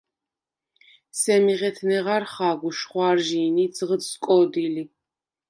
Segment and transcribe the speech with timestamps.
[1.19, 4.83] სემი ღეთ ნეღარ ხა̄გ უშხვა̄რჟი̄ნი ი ძღჷდ სკო̄დი ლი.